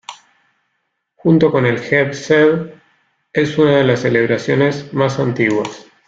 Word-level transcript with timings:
Junto 1.15 1.51
con 1.51 1.67
el 1.67 1.77
Heb 1.77 2.15
Sed 2.15 2.73
es 3.31 3.55
una 3.59 3.77
de 3.77 3.83
las 3.83 3.99
celebraciones 3.99 4.91
más 4.95 5.19
antiguas. 5.19 5.85